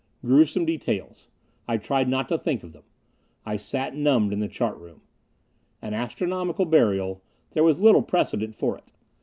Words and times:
Gruesome 0.25 0.65
details. 0.65 1.29
I 1.67 1.77
tried 1.77 2.09
not 2.09 2.27
to 2.29 2.37
think 2.39 2.63
of 2.63 2.71
them. 2.73 2.85
I 3.45 3.55
sat, 3.55 3.93
numbed, 3.95 4.33
in 4.33 4.39
the 4.39 4.47
chart 4.47 4.79
room. 4.79 5.01
An 5.79 5.93
astronomical 5.93 6.65
burial 6.65 7.21
there 7.51 7.63
was 7.63 7.79
little 7.79 8.01
precedent 8.01 8.55
for 8.55 8.75
it. 8.79 8.91